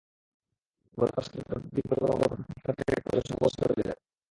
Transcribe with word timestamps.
গতকাল 0.97 1.23
সকালে 1.25 1.43
তাদের 1.49 1.69
দুই 1.69 1.83
পরিবারের 1.89 2.17
মধ্যে 2.21 2.47
কথা 2.47 2.65
কাটাকাটির 2.65 2.97
একপর্যায়ে 2.97 3.27
সংঘর্ষ 3.29 3.57
বেধে 3.61 3.83
যায়। 3.87 3.99